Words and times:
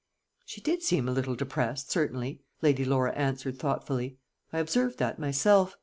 "She 0.45 0.61
did 0.61 0.81
seem 0.81 1.07
a 1.07 1.11
little 1.11 1.35
depressed, 1.35 1.91
certainly," 1.91 2.41
Lady 2.63 2.83
Laura 2.83 3.11
answered 3.13 3.59
thoughtfully; 3.59 4.17
"I 4.51 4.57
observed 4.57 4.97
that 4.97 5.19
myself. 5.19 5.77